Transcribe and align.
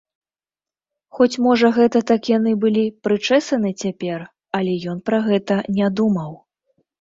Хоць, 1.17 1.41
можа, 1.47 1.67
гэта 1.77 2.01
так 2.11 2.21
яны 2.37 2.53
былі 2.63 2.85
прычэсаны 3.09 3.69
цяпер, 3.85 4.25
але 4.61 4.73
ён 4.95 5.05
пра 5.11 5.21
гэта 5.29 5.61
не 5.79 5.87
думаў. 6.03 6.31